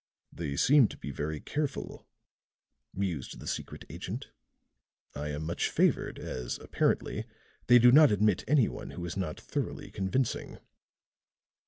[0.33, 2.07] "They seem to be very careful,"
[2.91, 4.31] mused the secret agent.
[5.13, 7.25] "I am much favored, as, apparently,
[7.67, 10.57] they do not admit any one who is not thoroughly convincing."